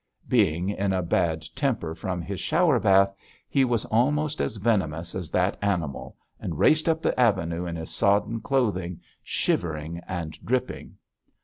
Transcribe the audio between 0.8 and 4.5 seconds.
a bad temper from his shower bath, he was almost